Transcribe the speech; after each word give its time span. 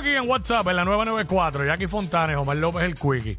aquí 0.00 0.14
en 0.14 0.28
WhatsApp, 0.28 0.66
en 0.68 0.76
la 0.76 0.84
994, 0.84 1.64
Jackie 1.66 1.86
Fontanes, 1.86 2.36
Omar 2.36 2.56
López 2.56 2.84
el 2.84 2.94
Quickie. 2.94 3.38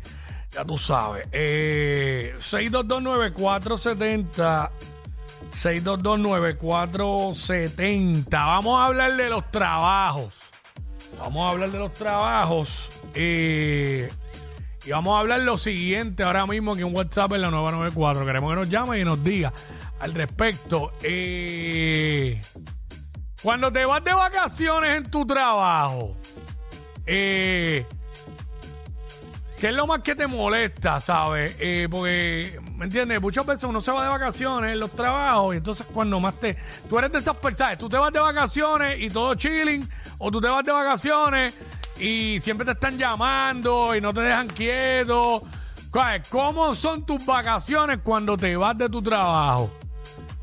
Ya 0.52 0.66
tú 0.66 0.78
sabes. 0.78 1.28
Eh, 1.32 2.36
6229470. 2.40 4.70
6229470. 5.54 8.30
Vamos 8.32 8.80
a 8.80 8.86
hablar 8.86 9.16
de 9.16 9.30
los 9.30 9.50
trabajos. 9.52 10.36
Vamos 11.20 11.48
a 11.48 11.52
hablar 11.52 11.72
de 11.72 11.80
los 11.80 11.94
trabajos. 11.94 12.90
eh, 13.14 14.10
y 14.84 14.90
vamos 14.90 15.16
a 15.16 15.20
hablar 15.20 15.42
lo 15.42 15.58
siguiente 15.58 16.24
ahora 16.24 16.48
mismo 16.48 16.74
aquí 16.74 16.82
en 16.82 16.96
WhatsApp 16.96 17.34
en 17.34 17.42
la 17.42 17.52
994. 17.52 18.26
Queremos 18.26 18.50
que 18.52 18.56
nos 18.56 18.70
llame 18.70 19.00
y 19.00 19.06
nos 19.06 19.24
diga 19.24 19.54
al 20.00 20.14
respecto. 20.16 20.92
Eh, 21.04 22.42
cuando 23.44 23.72
te 23.72 23.86
vas 23.86 24.04
de 24.04 24.14
vacaciones 24.14 24.98
en 24.98 25.12
tu 25.12 25.28
trabajo, 25.28 26.16
eh, 27.06 27.86
¿qué 29.60 29.68
es 29.70 29.74
lo 29.74 29.86
más 29.88 30.00
que 30.02 30.16
te 30.16 30.28
molesta, 30.28 31.00
sabes? 31.00 31.56
Eh, 31.60 31.88
porque, 31.90 32.60
¿me 32.76 32.86
entiendes? 32.86 33.22
Muchas 33.22 33.46
veces 33.46 33.64
uno 33.66 33.80
se 33.82 33.92
va 33.92 34.04
de 34.04 34.10
vacaciones 34.10 34.74
en 34.74 34.80
los 34.80 34.92
trabajos 34.92 35.54
y 35.54 35.58
entonces 35.58 35.86
cuando 35.94 36.20
más 36.20 36.36
te... 36.40 36.58
Tú 36.90 36.98
eres 36.98 37.12
de 37.12 37.20
esas 37.20 37.36
personas, 37.38 37.78
tú 37.78 37.88
te 37.90 37.98
vas 37.98 38.12
de 38.12 38.20
vacaciones 38.20 39.00
y 39.00 39.10
todo 39.10 39.36
chilling, 39.36 39.88
o 40.18 40.32
tú 40.32 40.42
te 40.42 40.48
vas 40.48 40.64
de 40.66 40.72
vacaciones 40.72 41.54
y 42.00 42.40
siempre 42.40 42.66
te 42.66 42.72
están 42.72 42.98
llamando 42.98 43.96
y 43.96 44.02
no 44.02 44.14
te 44.14 44.22
dejan 44.22 44.48
quieto. 44.48 45.44
¿Cuál- 45.92 46.24
¿Cómo 46.30 46.74
son 46.74 47.06
tus 47.06 47.24
vacaciones 47.26 48.00
cuando 48.04 48.38
te 48.38 48.56
vas 48.56 48.78
de 48.78 48.90
tu 48.90 49.02
trabajo? 49.04 49.70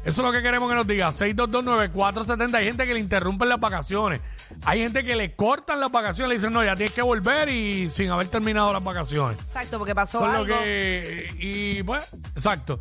Eso 0.05 0.23
es 0.23 0.27
lo 0.27 0.33
que 0.33 0.43
queremos 0.43 0.69
que 0.71 0.75
nos 0.77 0.87
diga. 0.87 1.09
6229470. 1.11 2.55
Hay 2.55 2.65
gente 2.67 2.87
que 2.87 2.95
le 2.95 3.01
interrumpen 3.01 3.49
las 3.49 3.59
vacaciones. 3.59 4.21
Hay 4.65 4.81
gente 4.81 5.03
que 5.05 5.17
le 5.17 5.35
cortan 5.35 5.81
las 5.81 5.91
vacaciones. 5.91 6.29
Le 6.31 6.35
dicen, 6.37 6.53
no, 6.53 6.65
ya 6.65 6.75
tienes 6.77 6.95
que 6.95 7.03
volver 7.03 7.49
y 7.49 7.89
sin 7.89 8.11
haber 8.11 8.29
terminado 8.29 8.73
las 8.73 8.83
vacaciones. 8.83 9.39
Exacto, 9.43 9.79
porque 9.79 9.95
pasó 9.95 10.21
lo 10.27 10.33
algo. 10.33 10.57
que. 10.59 11.29
Y 11.39 11.83
pues, 11.83 12.09
exacto. 12.35 12.81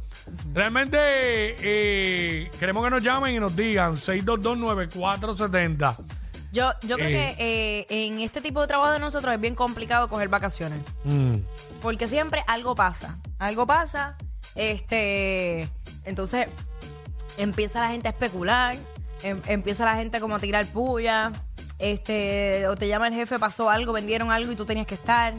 Realmente 0.53 0.97
eh, 0.99 2.49
queremos 2.59 2.83
que 2.83 2.89
nos 2.89 3.03
llamen 3.03 3.35
y 3.35 3.39
nos 3.39 3.55
digan. 3.55 3.95
6229470. 3.95 5.95
Yo, 6.53 6.71
yo 6.81 6.95
creo 6.95 7.07
Eh. 7.09 7.35
que 7.37 7.85
eh, 7.89 8.07
en 8.07 8.19
este 8.19 8.41
tipo 8.41 8.61
de 8.61 8.67
trabajo 8.67 8.91
de 8.93 8.99
nosotros 8.99 9.33
es 9.33 9.39
bien 9.39 9.55
complicado 9.55 10.07
coger 10.09 10.29
vacaciones. 10.29 10.79
Mm. 11.03 11.35
Porque 11.81 12.07
siempre 12.07 12.43
algo 12.47 12.75
pasa. 12.75 13.17
Algo 13.39 13.67
pasa. 13.67 14.17
Este. 14.55 15.69
Entonces 16.05 16.47
empieza 17.37 17.81
la 17.81 17.89
gente 17.91 18.07
a 18.07 18.11
especular. 18.11 18.75
em- 19.23 19.41
empieza 19.47 19.83
la 19.83 19.95
gente 19.95 20.19
como 20.19 20.35
a 20.35 20.39
tirar 20.39 20.63
puya. 20.67 21.31
Este. 21.79 22.67
O 22.67 22.75
te 22.75 22.87
llama 22.87 23.07
el 23.07 23.13
jefe, 23.13 23.39
pasó 23.39 23.69
algo, 23.69 23.93
vendieron 23.93 24.31
algo 24.31 24.51
y 24.51 24.55
tú 24.55 24.65
tenías 24.65 24.87
que 24.87 24.95
estar. 24.95 25.33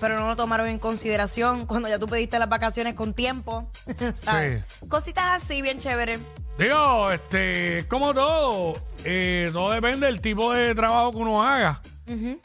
Pero 0.00 0.18
no 0.18 0.26
lo 0.26 0.36
tomaron 0.36 0.68
en 0.68 0.78
consideración 0.78 1.66
cuando 1.66 1.88
ya 1.88 1.98
tú 1.98 2.06
pediste 2.06 2.38
las 2.38 2.48
vacaciones 2.48 2.94
con 2.94 3.14
tiempo. 3.14 3.70
¿sabes? 4.14 4.64
Cositas 4.88 5.42
así, 5.42 5.62
bien 5.62 5.78
chévere. 5.78 6.18
Digo, 6.58 7.10
este, 7.10 7.86
como 7.88 8.14
todo, 8.14 8.80
eh, 9.04 9.50
todo 9.52 9.72
depende 9.72 10.06
del 10.06 10.20
tipo 10.20 10.52
de 10.52 10.74
trabajo 10.74 11.12
que 11.12 11.18
uno 11.18 11.42
haga. 11.42 11.80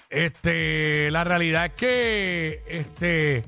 Este, 0.10 1.12
la 1.12 1.24
realidad 1.24 1.66
es 1.66 1.74
que, 1.74 2.64
este, 2.68 3.44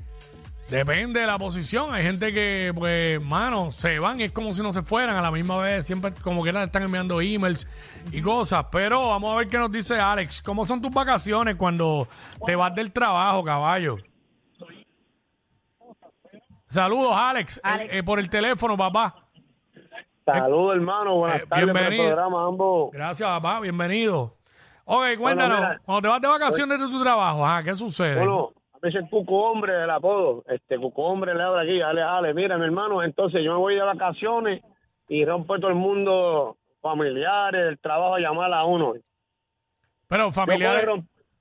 depende 0.68 1.20
de 1.20 1.26
la 1.26 1.38
posición. 1.38 1.92
Hay 1.94 2.02
gente 2.02 2.32
que, 2.32 2.72
pues, 2.74 3.20
mano, 3.20 3.70
se 3.70 3.98
van 3.98 4.20
y 4.20 4.24
es 4.24 4.32
como 4.32 4.52
si 4.54 4.62
no 4.62 4.72
se 4.72 4.82
fueran 4.82 5.16
a 5.16 5.20
la 5.22 5.30
misma 5.30 5.58
vez. 5.58 5.86
Siempre, 5.86 6.12
como 6.22 6.42
que 6.42 6.50
están 6.50 6.82
enviando 6.82 7.20
emails 7.20 7.66
y 8.10 8.20
cosas. 8.22 8.66
Pero 8.72 9.08
vamos 9.08 9.32
a 9.32 9.36
ver 9.36 9.48
qué 9.48 9.58
nos 9.58 9.70
dice 9.70 9.98
Alex. 9.98 10.42
¿Cómo 10.42 10.64
son 10.64 10.80
tus 10.80 10.90
vacaciones 10.92 11.56
cuando 11.56 12.08
te 12.46 12.56
vas 12.56 12.74
del 12.74 12.92
trabajo, 12.92 13.44
caballo? 13.44 13.96
Saludos, 16.68 17.12
Alex, 17.14 17.60
Alex. 17.62 17.94
eh, 17.94 17.98
eh, 17.98 18.02
por 18.02 18.18
el 18.18 18.30
teléfono, 18.30 18.76
papá. 18.78 19.14
Saludos, 20.24 20.76
hermano. 20.76 21.16
Buenas 21.16 21.42
Eh, 21.42 21.46
tardes 21.46 21.48
por 21.48 21.58
el 21.58 21.64
bienvenido. 21.88 22.04
programa, 22.14 22.46
ambos. 22.46 22.90
Gracias, 22.92 23.28
papá. 23.28 23.60
Bienvenido. 23.60 24.36
Ok, 24.84 25.04
cuéntanos. 25.18 25.58
mira. 25.58 25.80
cuando 25.84 26.02
te 26.02 26.08
vas 26.08 26.20
de 26.22 26.28
vacaciones 26.28 26.78
de 26.80 26.86
tu 26.88 27.02
trabajo, 27.02 27.46
ajá, 27.46 27.62
¿qué 27.62 27.74
sucede? 27.74 28.16
Bueno, 28.16 28.52
a 28.82 28.86
veces 28.86 29.04
Cuco 29.10 29.50
Hombre 29.50 29.72
del 29.74 29.90
apodo. 29.90 30.42
Este 30.48 30.76
Cuco 30.76 31.02
Hombre 31.04 31.34
le 31.34 31.42
habla 31.42 31.62
aquí. 31.62 31.80
Ale, 31.80 32.02
Ale, 32.02 32.34
mira, 32.34 32.58
mi 32.58 32.64
hermano, 32.64 33.02
entonces 33.02 33.42
yo 33.44 33.52
me 33.52 33.58
voy 33.58 33.76
de 33.76 33.82
vacaciones 33.82 34.62
y 35.08 35.24
rompo 35.24 35.56
todo 35.58 35.68
el 35.68 35.76
mundo 35.76 36.56
familiares, 36.80 37.64
del 37.64 37.78
trabajo 37.78 38.16
a 38.16 38.18
llamar 38.18 38.52
a 38.52 38.64
uno. 38.64 38.94
Pero 40.08 40.32
familiares, 40.32 40.88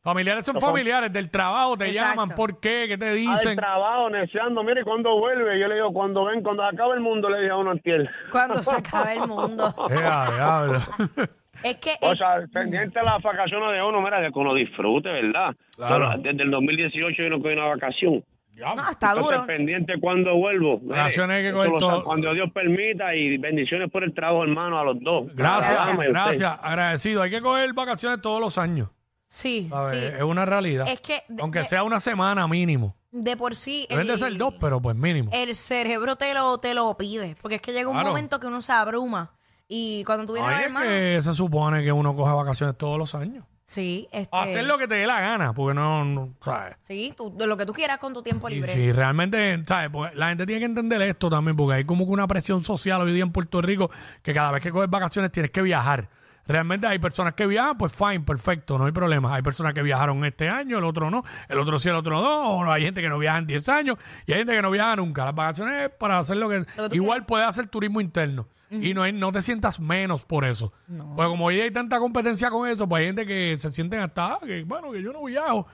familiares 0.01 0.45
son 0.45 0.61
familiares 0.61 1.11
del 1.11 1.31
trabajo, 1.31 1.75
te 1.77 1.87
Exacto. 1.87 2.09
llaman, 2.11 2.35
¿por 2.35 2.59
qué? 2.59 2.85
¿Qué 2.87 2.97
te 2.97 3.09
al 3.09 3.15
dicen? 3.15 3.55
trabajo, 3.55 4.09
neceando. 4.11 4.63
Mire, 4.63 4.83
cuando 4.83 5.17
vuelve, 5.17 5.59
yo 5.59 5.67
le 5.67 5.75
digo, 5.75 5.91
cuando 5.91 6.25
ven, 6.25 6.43
cuando 6.43 6.63
acabe 6.63 6.93
el 6.93 6.99
mundo, 6.99 7.27
le 7.27 7.39
dije 7.39 7.49
a 7.51 7.57
uno 7.57 7.71
antier. 7.71 8.07
Cuando 8.31 8.61
se 8.61 8.75
acabe 8.75 9.15
el 9.15 9.27
mundo. 9.27 9.67
Ya, 9.89 10.25
diablo. 10.31 10.79
Es 11.63 11.75
que. 11.77 11.91
O 12.01 12.15
sea, 12.15 12.41
pendiente 12.51 12.99
de 12.99 13.05
las 13.05 13.21
vacaciones 13.21 13.71
de 13.73 13.81
uno, 13.81 14.01
mira, 14.01 14.19
de 14.19 14.31
que 14.31 14.39
uno 14.39 14.53
disfrute, 14.53 15.09
¿verdad? 15.09 15.55
Claro. 15.75 16.09
Desde 16.17 16.43
el 16.43 16.51
2018 16.51 17.23
yo 17.23 17.29
no 17.29 17.41
cogí 17.41 17.53
una 17.53 17.65
vacación. 17.65 18.23
no, 18.57 18.89
está 18.89 19.09
Entonces, 19.11 19.23
duro. 19.37 19.45
pendiente 19.47 19.93
cuando 19.99 20.35
vuelvo. 20.35 20.79
Vacaciones 20.81 21.37
hay 21.37 21.43
que 21.43 21.51
todo. 21.79 22.03
Cuando 22.03 22.33
Dios 22.33 22.49
permita 22.53 23.15
y 23.15 23.37
bendiciones 23.37 23.89
por 23.91 24.03
el 24.03 24.13
trabajo, 24.13 24.43
hermano, 24.43 24.79
a 24.79 24.83
los 24.83 24.99
dos. 25.01 25.33
Gracias, 25.35 25.79
usted. 25.85 26.09
gracias, 26.09 26.59
agradecido. 26.61 27.21
Hay 27.21 27.31
que 27.31 27.41
coger 27.41 27.73
vacaciones 27.73 28.21
todos 28.21 28.39
los 28.41 28.57
años. 28.57 28.89
Sí, 29.27 29.69
sí. 29.91 29.95
Es 29.97 30.23
una 30.23 30.45
realidad. 30.45 30.87
Es 30.89 30.99
que 30.99 31.19
de- 31.29 31.41
Aunque 31.41 31.59
de- 31.59 31.65
sea 31.65 31.83
una 31.83 31.99
semana 32.01 32.47
mínimo. 32.47 32.95
De 33.11 33.35
por 33.37 33.55
sí. 33.55 33.87
Deben 33.89 34.07
de 34.07 34.17
ser 34.17 34.35
dos, 34.37 34.53
pero 34.59 34.81
pues 34.81 34.95
mínimo. 34.95 35.29
El 35.33 35.55
cerebro 35.55 36.15
te 36.17 36.33
lo, 36.33 36.57
te 36.59 36.73
lo 36.73 36.95
pide. 36.97 37.35
Porque 37.41 37.55
es 37.55 37.61
que 37.61 37.71
llega 37.71 37.87
un 37.89 37.95
Claro. 37.95 38.09
momento 38.09 38.39
que 38.39 38.47
uno 38.47 38.61
se 38.61 38.71
abruma. 38.73 39.31
Y 39.73 40.03
cuando 40.03 40.25
tú 40.25 40.33
vienes 40.33 40.51
a 40.51 40.57
Ay, 40.57 40.73
ver, 40.73 40.91
es 41.13 41.23
que 41.25 41.31
se 41.31 41.33
supone 41.33 41.81
que 41.81 41.93
uno 41.93 42.13
coge 42.13 42.33
vacaciones 42.33 42.77
todos 42.77 42.97
los 42.97 43.15
años. 43.15 43.45
Sí, 43.63 44.05
este. 44.11 44.35
Hacer 44.35 44.65
lo 44.65 44.77
que 44.77 44.85
te 44.85 44.95
dé 44.95 45.07
la 45.07 45.21
gana, 45.21 45.53
porque 45.53 45.73
no, 45.73 46.03
no 46.03 46.33
¿sabes? 46.41 46.75
Sí, 46.81 47.13
tú, 47.15 47.33
lo 47.39 47.55
que 47.55 47.65
tú 47.65 47.71
quieras 47.71 47.97
con 47.97 48.13
tu 48.13 48.21
tiempo 48.21 48.49
Y 48.49 48.55
libre. 48.55 48.69
si 48.69 48.91
realmente, 48.91 49.63
¿sabes? 49.65 49.89
Porque 49.89 50.13
la 50.17 50.27
gente 50.27 50.45
tiene 50.45 50.59
que 50.59 50.65
entender 50.65 51.01
esto 51.03 51.29
también, 51.29 51.55
porque 51.55 51.75
hay 51.75 51.85
como 51.85 52.05
que 52.05 52.11
una 52.11 52.27
presión 52.27 52.65
social 52.65 53.01
hoy 53.01 53.13
día 53.13 53.23
en 53.23 53.31
Puerto 53.31 53.61
Rico 53.61 53.89
que 54.21 54.33
cada 54.33 54.51
vez 54.51 54.61
que 54.61 54.71
coges 54.71 54.89
vacaciones 54.89 55.31
tienes 55.31 55.51
que 55.51 55.61
viajar. 55.61 56.09
Realmente 56.45 56.85
hay 56.87 56.99
personas 56.99 57.33
que 57.33 57.47
viajan, 57.47 57.77
pues 57.77 57.93
fine, 57.93 58.19
perfecto, 58.19 58.77
no 58.77 58.87
hay 58.87 58.91
problema. 58.91 59.33
Hay 59.33 59.41
personas 59.41 59.73
que 59.73 59.83
viajaron 59.83 60.25
este 60.25 60.49
año, 60.49 60.79
el 60.79 60.83
otro 60.83 61.09
no, 61.09 61.23
el 61.47 61.59
otro 61.59 61.79
sí, 61.79 61.87
el 61.87 61.95
otro 61.95 62.21
no. 62.21 62.57
O 62.57 62.69
hay 62.69 62.83
gente 62.83 63.01
que 63.01 63.07
no 63.07 63.17
viaja 63.17 63.37
en 63.37 63.47
10 63.47 63.69
años 63.69 63.97
y 64.25 64.33
hay 64.33 64.39
gente 64.39 64.53
que 64.53 64.61
no 64.61 64.69
viaja 64.69 64.97
nunca. 64.97 65.23
Las 65.23 65.35
vacaciones 65.35 65.83
es 65.83 65.89
para 65.91 66.19
hacer 66.19 66.35
lo 66.35 66.49
que... 66.49 66.65
igual 66.91 67.25
puedes 67.25 67.47
hacer 67.47 67.67
turismo 67.67 68.01
interno. 68.01 68.47
Y 68.71 68.93
no, 68.93 69.03
hay- 69.03 69.11
no 69.13 69.31
te 69.31 69.41
sientas 69.41 69.79
menos 69.79 70.23
por 70.23 70.45
eso. 70.45 70.71
Porque 70.87 71.29
como 71.29 71.45
hoy 71.45 71.59
hay 71.59 71.71
tanta 71.71 71.99
competencia 71.99 72.49
con 72.49 72.67
eso, 72.69 72.87
pues 72.87 73.01
hay 73.01 73.07
gente 73.07 73.25
que 73.25 73.55
se 73.57 73.69
sienten 73.69 73.99
hasta, 73.99 74.33
ah, 74.35 74.39
que 74.45 74.63
bueno, 74.63 74.91
que 74.91 75.01
yo 75.03 75.11
no 75.11 75.23
viajo. 75.25 75.67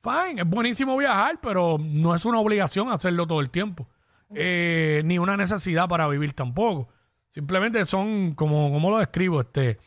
Fine, 0.00 0.42
es 0.42 0.46
buenísimo 0.48 0.96
viajar, 0.96 1.40
pero 1.42 1.76
no 1.80 2.14
es 2.14 2.24
una 2.24 2.38
obligación 2.38 2.88
hacerlo 2.90 3.26
todo 3.26 3.40
el 3.40 3.50
tiempo. 3.50 3.88
Eh, 4.34 5.02
ni 5.04 5.18
una 5.18 5.36
necesidad 5.36 5.88
para 5.88 6.06
vivir 6.08 6.32
tampoco. 6.34 6.88
Simplemente 7.30 7.84
son, 7.84 8.34
como, 8.34 8.70
como 8.72 8.90
lo 8.90 8.98
describo, 8.98 9.40
este, 9.40 9.78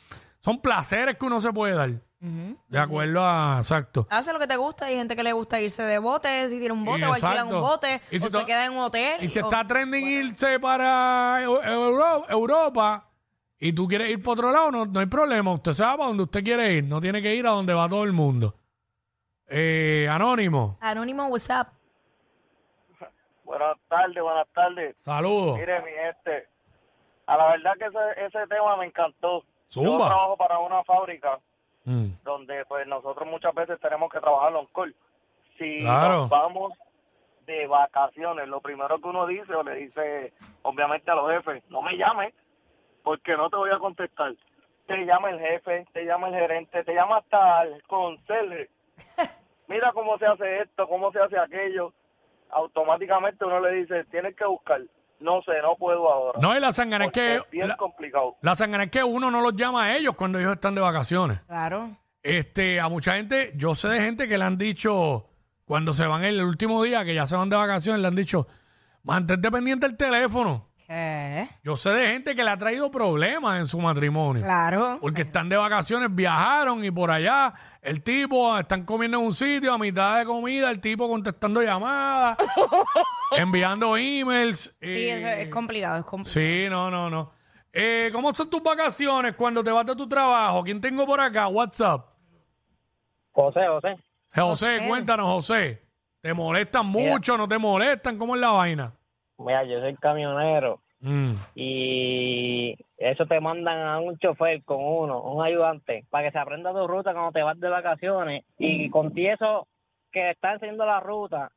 son 0.41 0.61
placeres 0.61 1.15
que 1.17 1.25
uno 1.25 1.39
se 1.39 1.51
puede 1.53 1.73
dar. 1.75 2.01
De 2.21 2.77
acuerdo 2.79 3.23
a, 3.23 3.55
exacto. 3.57 4.05
Hace 4.09 4.33
lo 4.33 4.39
que 4.39 4.47
te 4.47 4.57
gusta. 4.57 4.85
Hay 4.87 4.95
gente 4.95 5.15
que 5.15 5.23
le 5.23 5.31
gusta 5.31 5.59
irse 5.61 5.83
de 5.83 5.99
bote, 5.99 6.49
si 6.49 6.59
tiene 6.59 6.73
un 6.73 6.83
bote, 6.83 6.99
Y 6.99 7.03
o 7.03 7.13
alquilan 7.13 7.31
exacto. 7.33 7.55
un 7.55 7.61
bote, 7.61 8.01
Y 8.11 8.19
si 8.19 8.27
o 8.27 8.31
to- 8.31 8.39
se 8.39 8.45
queda 8.45 8.65
en 8.65 8.73
un 8.73 8.79
hotel. 8.79 9.23
Y 9.23 9.29
si 9.29 9.39
o- 9.39 9.43
está 9.43 9.65
trending 9.65 10.05
irse 10.05 10.59
para 10.59 11.39
Eu- 11.41 11.63
Euro- 11.63 12.27
Europa 12.29 13.05
y 13.57 13.71
tú 13.71 13.87
quieres 13.87 14.09
ir 14.09 14.21
para 14.21 14.33
otro 14.33 14.51
lado, 14.51 14.71
no, 14.71 14.85
no 14.85 14.99
hay 14.99 15.05
problema. 15.05 15.53
Usted 15.53 15.71
se 15.71 15.83
va 15.85 15.95
para 15.95 16.07
donde 16.09 16.23
usted 16.23 16.43
quiere 16.43 16.73
ir. 16.73 16.83
No 16.83 16.99
tiene 16.99 17.21
que 17.21 17.33
ir 17.33 17.47
a 17.47 17.51
donde 17.51 17.73
va 17.73 17.87
todo 17.87 18.03
el 18.03 18.11
mundo. 18.11 18.53
Eh, 19.47 20.07
anónimo, 20.11 20.77
Anónimo, 20.81 21.25
WhatsApp. 21.27 21.69
Buenas 23.43 23.77
tardes, 23.87 24.21
buenas 24.21 24.47
tardes. 24.53 24.95
saludos. 25.03 25.57
Mire, 25.57 25.81
mi 25.81 25.91
gente, 25.91 26.47
a 27.25 27.35
la 27.37 27.47
verdad 27.51 27.71
que 27.79 27.85
ese, 27.85 28.25
ese 28.27 28.47
tema 28.47 28.77
me 28.77 28.85
encantó. 28.85 29.41
Yo 29.71 29.83
Zumba. 29.83 30.07
trabajo 30.07 30.37
para 30.37 30.59
una 30.59 30.83
fábrica 30.83 31.39
Mm, 31.89 32.21
donde 32.23 32.65
pues 32.65 32.85
nosotros 32.85 33.27
muchas 33.27 33.51
veces 33.55 33.79
tenemos 33.79 34.11
que 34.11 34.19
trabajar 34.19 34.53
on 34.53 34.67
call. 34.67 34.93
Si 35.57 35.79
Claro. 35.81 36.17
nos 36.17 36.29
vamos 36.29 36.73
de 37.47 37.65
vacaciones, 37.65 38.47
lo 38.47 38.61
primero 38.61 38.99
que 39.01 39.07
uno 39.07 39.25
dice 39.25 39.55
o 39.55 39.63
le 39.63 39.73
dice 39.73 40.31
obviamente 40.61 41.09
a 41.09 41.15
los 41.15 41.31
jefes, 41.31 41.63
no 41.71 41.81
me 41.81 41.97
llames 41.97 42.31
porque 43.01 43.35
no 43.35 43.49
te 43.49 43.55
voy 43.55 43.71
a 43.71 43.79
contestar. 43.79 44.35
Te 44.85 45.03
llama 45.03 45.31
el 45.31 45.39
jefe, 45.39 45.87
te 45.91 46.05
llama 46.05 46.27
el 46.27 46.35
gerente, 46.35 46.83
te 46.83 46.93
llama 46.93 47.17
hasta 47.17 47.63
el 47.63 47.81
conserje. 47.87 48.69
Mira 49.67 49.91
cómo 49.91 50.19
se 50.19 50.27
hace 50.27 50.61
esto, 50.61 50.87
cómo 50.87 51.11
se 51.11 51.19
hace 51.19 51.39
aquello. 51.39 51.91
Automáticamente 52.51 53.45
uno 53.45 53.61
le 53.61 53.71
dice, 53.71 54.03
tienes 54.11 54.35
que 54.35 54.45
buscar. 54.45 54.81
No 55.19 55.41
sé, 55.41 55.51
no 55.61 55.75
puedo 55.75 56.09
ahora. 56.09 56.39
No, 56.41 56.55
y 56.55 56.59
la 56.59 56.71
sangana 56.71 57.05
es 57.05 57.11
que 57.11 57.35
es 57.35 57.41
bien 57.51 57.67
la, 57.67 57.75
complicado. 57.77 58.37
la 58.41 58.55
sangana 58.55 58.85
es 58.85 58.91
que 58.91 59.03
uno 59.03 59.29
no 59.29 59.41
los 59.41 59.55
llama 59.55 59.85
a 59.85 59.97
ellos 59.97 60.15
cuando 60.15 60.39
ellos 60.39 60.53
están 60.53 60.75
de 60.75 60.81
vacaciones. 60.81 61.41
Claro. 61.41 61.97
Este, 62.23 62.79
a 62.79 62.87
mucha 62.87 63.15
gente, 63.15 63.51
yo 63.55 63.75
sé 63.75 63.89
de 63.89 64.01
gente 64.01 64.27
que 64.27 64.37
le 64.37 64.43
han 64.45 64.57
dicho, 64.57 65.25
cuando 65.65 65.93
se 65.93 66.07
van 66.07 66.23
el 66.23 66.41
último 66.43 66.83
día, 66.83 67.03
que 67.03 67.13
ya 67.13 67.25
se 67.25 67.35
van 67.35 67.49
de 67.49 67.57
vacaciones, 67.57 68.01
le 68.01 68.07
han 68.07 68.15
dicho, 68.15 68.47
mantente 69.03 69.51
pendiente 69.51 69.85
el 69.85 69.97
teléfono. 69.97 70.68
¿Qué? 70.89 71.47
Yo 71.63 71.77
sé 71.77 71.91
de 71.91 72.13
gente 72.13 72.35
que 72.35 72.43
le 72.43 72.49
ha 72.49 72.57
traído 72.57 72.89
problemas 72.89 73.59
en 73.59 73.67
su 73.67 73.79
matrimonio. 73.79 74.41
Claro. 74.41 74.97
Porque 74.99 75.21
están 75.21 75.47
de 75.47 75.55
vacaciones, 75.55 76.09
viajaron 76.15 76.83
y 76.83 76.89
por 76.89 77.11
allá 77.11 77.53
el 77.83 78.01
tipo, 78.01 78.57
están 78.57 78.85
comiendo 78.85 79.19
en 79.19 79.25
un 79.27 79.35
sitio, 79.35 79.71
a 79.71 79.77
mitad 79.77 80.17
de 80.17 80.25
comida, 80.25 80.71
el 80.71 80.79
tipo 80.79 81.07
contestando 81.07 81.61
llamadas, 81.61 82.37
enviando 83.37 83.95
emails. 83.97 84.75
Sí, 84.81 84.87
eh, 84.87 85.17
eso 85.17 85.27
es 85.27 85.49
complicado, 85.49 85.99
es 85.99 86.05
complicado. 86.05 86.33
Sí, 86.33 86.67
no, 86.71 86.89
no, 86.89 87.07
no. 87.07 87.33
Eh, 87.71 88.09
¿Cómo 88.11 88.33
son 88.33 88.49
tus 88.49 88.63
vacaciones 88.63 89.35
cuando 89.35 89.63
te 89.63 89.69
vas 89.69 89.85
de 89.85 89.95
tu 89.95 90.09
trabajo? 90.09 90.63
¿Quién 90.63 90.81
tengo 90.81 91.05
por 91.05 91.21
acá? 91.21 91.49
WhatsApp. 91.49 92.03
José, 93.31 93.59
José. 93.67 93.89
José, 94.33 94.77
José. 94.79 94.87
cuéntanos, 94.87 95.27
José. 95.27 95.83
¿Te 96.19 96.33
molestan 96.33 96.87
mucho? 96.87 97.37
¿No 97.37 97.47
te 97.47 97.59
molestan? 97.59 98.17
¿Cómo 98.17 98.33
es 98.33 98.41
la 98.41 98.49
vaina? 98.49 98.93
Mira, 99.39 99.63
yo 99.63 99.79
soy 99.79 99.95
camionero 99.95 100.81
Mm. 101.01 101.35
y 101.55 102.75
eso 102.97 103.25
te 103.25 103.39
mandan 103.39 103.79
a 103.79 103.99
un 103.99 104.17
chofer 104.17 104.61
con 104.65 104.79
uno, 104.83 105.21
un 105.21 105.41
ayudante, 105.43 106.05
para 106.09 106.25
que 106.27 106.31
se 106.33 106.39
aprenda 106.39 106.73
tu 106.73 106.85
ruta 106.87 107.13
cuando 107.13 107.31
te 107.31 107.41
vas 107.41 107.57
de 107.59 107.69
vacaciones 107.69 108.43
y 108.57 108.89
con 108.89 109.13
ti 109.13 109.27
eso 109.27 109.65
que 110.11 110.31
está 110.31 110.53
enseñando 110.53 110.85
la 110.85 110.99
ruta. 110.99 111.49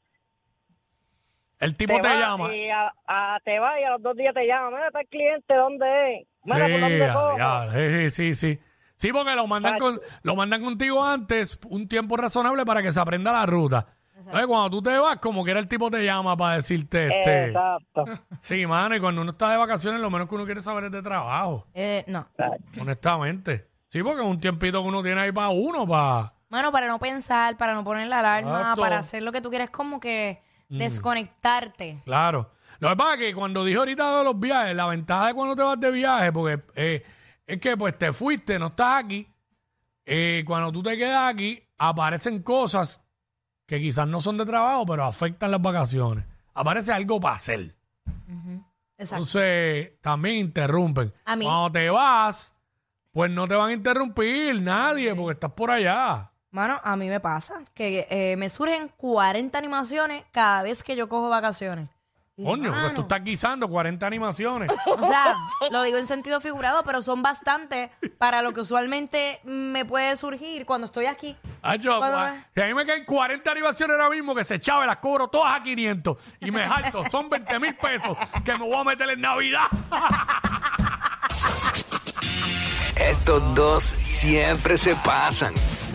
El 1.59 1.77
tipo 1.77 1.99
te, 2.01 2.09
llama. 2.09 2.55
Y 2.55 2.69
a, 2.71 2.93
a- 3.07 3.39
te 3.45 3.59
va 3.59 3.81
y 3.81 3.85
a 3.85 3.91
los 3.91 4.03
dos 4.03 4.17
días 4.17 4.35
te 4.35 4.47
llama. 4.47 4.71
Mira, 4.71 4.87
está 4.89 5.01
el 5.01 5.09
cliente, 5.09 5.55
¿dónde 5.55 6.15
es? 6.21 6.27
Mira, 6.45 6.69
¿por 6.69 6.81
dónde 6.81 7.07
Sí, 7.13 7.39
ya, 7.39 7.69
sí, 7.73 8.11
sí, 8.11 8.35
sí. 8.35 8.59
Sí, 8.97 9.13
porque 9.13 9.35
lo 9.35 9.47
mandan, 9.49 9.73
Tacho. 9.75 9.85
con, 9.85 10.01
lo 10.23 10.37
mandan 10.37 10.63
contigo 10.63 11.05
antes, 11.05 11.59
un 11.69 11.89
tiempo 11.89 12.17
razonable 12.17 12.65
para 12.65 12.83
que 12.83 12.93
se 12.93 13.01
aprenda 13.01 13.33
la 13.33 13.47
ruta. 13.47 13.87
Entonces, 14.27 14.47
cuando 14.47 14.71
tú 14.71 14.83
te 14.83 14.97
vas, 14.99 15.17
como 15.19 15.45
que 15.45 15.51
era 15.51 15.61
el 15.61 15.69
tipo 15.69 15.91
te 15.91 16.05
llama 16.05 16.37
para 16.37 16.57
decirte, 16.57 17.07
este, 17.07 17.45
Exacto. 17.47 18.05
sí, 18.41 18.67
mano, 18.67 18.95
y 18.97 19.01
cuando 19.01 19.23
uno 19.23 19.31
está 19.31 19.51
de 19.51 19.57
vacaciones, 19.57 20.01
lo 20.01 20.11
menos 20.11 20.29
que 20.29 20.35
uno 20.35 20.45
quiere 20.45 20.63
saber 20.63 20.85
es 20.85 20.93
de 20.93 21.03
trabajo, 21.03 21.67
Eh, 21.75 22.05
no. 22.09 22.27
honestamente. 22.81 23.69
Sí, 23.89 24.03
porque 24.03 24.23
es 24.23 24.27
un 24.27 24.41
tiempito 24.41 24.81
que 24.83 24.89
uno 24.89 25.03
tiene 25.03 25.21
ahí 25.21 25.33
para 25.33 25.51
uno, 25.51 25.87
para... 25.87 26.33
Mano, 26.49 26.71
para 26.73 26.87
no 26.87 26.99
pensar, 26.99 27.57
para 27.57 27.75
no 27.75 27.85
poner 27.85 28.09
la 28.09 28.19
alarma, 28.21 28.61
Exacto. 28.61 28.81
para 28.81 28.99
hacer 28.99 29.23
lo 29.23 29.33
que 29.33 29.41
tú 29.41 29.51
quieres, 29.51 29.71
como 29.71 30.01
que 30.01 30.43
desconectarte. 30.69 32.03
Claro. 32.05 32.51
Lo 32.79 32.89
que 32.91 32.97
pasa 32.97 33.15
es 33.15 33.19
que 33.21 33.35
cuando 33.35 33.65
dije 33.65 33.79
ahorita 33.79 34.19
de 34.19 34.25
los 34.25 34.39
viajes, 34.39 34.75
la 34.75 34.87
ventaja 34.87 35.29
de 35.29 35.35
cuando 35.35 35.55
te 35.57 35.63
vas 35.63 35.79
de 35.79 35.91
viaje, 35.91 36.33
porque 36.33 36.63
eh, 36.75 37.03
es 37.47 37.61
que 37.61 37.77
pues 37.77 37.97
te 37.97 38.13
fuiste, 38.13 38.59
no 38.59 38.67
estás 38.69 39.05
aquí. 39.05 39.27
eh, 40.05 40.43
cuando 40.47 40.73
tú 40.73 40.83
te 40.83 40.97
quedas 40.97 41.33
aquí, 41.33 41.63
aparecen 41.79 42.43
cosas 42.43 43.01
que 43.73 43.81
quizás 43.81 44.07
no 44.07 44.21
son 44.21 44.37
de 44.37 44.45
trabajo, 44.45 44.85
pero 44.85 45.03
afectan 45.05 45.51
las 45.51 45.63
vacaciones. 45.63 46.27
Aparece 46.53 46.93
algo 46.93 47.19
para 47.19 47.37
hacer. 47.37 47.75
Exacto. 48.29 48.65
Entonces, 48.99 49.93
también 50.03 50.37
interrumpen. 50.37 51.11
A 51.25 51.37
mí- 51.37 51.45
Cuando 51.47 51.73
te 51.73 51.89
vas, 51.89 52.55
pues 53.13 53.31
no 53.31 53.49
te 53.49 53.55
van 53.55 53.71
a 53.71 53.73
interrumpir 53.73 54.61
nadie, 54.61 55.15
porque 55.15 55.33
estás 55.33 55.53
por 55.53 55.71
allá. 55.71 56.31
Mano, 56.51 56.79
a 56.85 56.97
mí 56.97 57.09
me 57.09 57.19
pasa 57.19 57.63
que 57.73 58.07
eh, 58.11 58.37
me 58.37 58.51
surgen 58.51 58.89
40 58.99 59.57
animaciones 59.57 60.23
cada 60.33 60.63
vez 60.63 60.85
que 60.85 60.95
yo 60.97 61.09
cojo 61.09 61.31
vacaciones. 61.31 61.89
Coño, 62.45 62.73
pues 62.73 62.95
tú 62.95 63.03
estás 63.03 63.23
guisando 63.25 63.69
40 63.69 64.07
animaciones. 64.07 64.71
O 64.87 65.07
sea, 65.07 65.37
lo 65.71 65.83
digo 65.83 65.99
en 65.99 66.07
sentido 66.07 66.41
figurado, 66.41 66.83
pero 66.85 67.03
son 67.03 67.23
bastantes 67.23 67.91
para 68.19 68.43
lo 68.43 68.53
que 68.53 68.61
usualmente 68.61 69.41
me 69.45 69.85
puede 69.85 70.17
surgir 70.17 70.65
cuando 70.67 70.87
estoy 70.87 71.07
aquí. 71.07 71.37
Hacho, 71.63 71.99
¿Cuándo 71.99 72.19
cua- 72.19 72.37
es? 72.39 72.45
si 72.55 72.61
a 72.61 72.67
mí 72.67 72.75
me 72.75 72.85
caen 72.85 73.05
40 73.05 73.51
animaciones 73.51 73.95
ahora 73.97 74.11
mismo 74.11 74.35
que 74.35 74.45
se 74.45 74.57
echaba 74.57 74.85
y 74.85 74.87
las 74.89 74.97
cobro 74.99 75.29
todas 75.29 75.59
a 75.59 75.63
500 75.63 76.17
y 76.41 76.51
me 76.51 76.65
jalto, 76.67 77.05
son 77.11 77.29
20 77.31 77.59
mil 77.61 77.75
pesos 77.77 78.17
que 78.45 78.53
me 78.53 78.61
voy 78.65 78.75
a 78.77 78.85
meter 78.85 79.09
en 79.11 79.21
Navidad. 79.21 79.67
Estos 82.97 83.55
dos 83.55 83.83
siempre 83.83 84.77
se 84.77 84.95
pasan. 84.97 85.53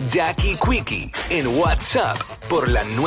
Jackie 0.08 0.56
Quickie 0.56 1.10
en 1.30 1.46
WhatsApp 1.58 2.16
por 2.48 2.68
la 2.68 2.84
nueva 2.84 3.06